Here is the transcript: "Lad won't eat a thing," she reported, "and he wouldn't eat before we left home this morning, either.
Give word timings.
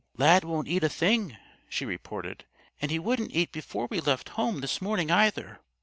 "Lad 0.17 0.43
won't 0.43 0.67
eat 0.67 0.83
a 0.83 0.89
thing," 0.89 1.37
she 1.69 1.85
reported, 1.85 2.43
"and 2.81 2.89
he 2.89 2.97
wouldn't 2.97 3.35
eat 3.35 3.51
before 3.51 3.85
we 3.91 3.99
left 4.01 4.29
home 4.29 4.61
this 4.61 4.81
morning, 4.81 5.11
either. 5.11 5.59